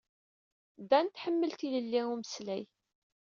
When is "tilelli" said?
1.59-2.01